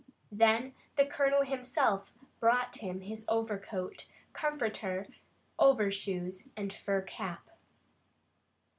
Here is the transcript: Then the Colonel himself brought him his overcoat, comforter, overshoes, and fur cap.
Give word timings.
Then 0.31 0.73
the 0.95 1.05
Colonel 1.05 1.43
himself 1.43 2.11
brought 2.39 2.77
him 2.77 3.01
his 3.01 3.23
overcoat, 3.29 4.07
comforter, 4.33 5.05
overshoes, 5.59 6.49
and 6.57 6.73
fur 6.73 7.03
cap. 7.03 7.47